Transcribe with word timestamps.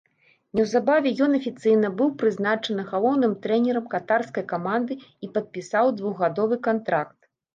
Неўзабаве 0.57 1.09
ён 1.25 1.31
афіцыйна 1.39 1.91
быў 1.99 2.09
прызначаны 2.21 2.85
галоўным 2.93 3.35
трэнерам 3.45 3.85
катарскай 3.93 4.47
каманды 4.55 4.93
і 5.27 5.31
падпісаў 5.37 5.85
двухгадовы 6.01 6.55
кантракт. 6.69 7.17